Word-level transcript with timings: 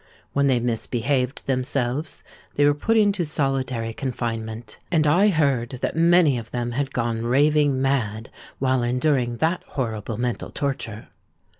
When 0.33 0.47
they 0.47 0.59
misbehaved 0.59 1.45
themselves, 1.45 2.23
they 2.55 2.65
were 2.65 2.73
put 2.73 2.97
into 2.97 3.23
solitary 3.23 3.93
confinement; 3.93 4.79
and 4.89 5.05
I 5.05 5.27
heard 5.27 5.77
that 5.83 5.95
many 5.95 6.39
of 6.39 6.49
them 6.49 6.71
had 6.71 6.91
gone 6.91 7.23
raving 7.27 7.79
mad 7.79 8.31
while 8.57 8.81
enduring 8.81 9.37
that 9.37 9.61
horrible 9.67 10.17
mental 10.17 10.49
torture. 10.49 11.09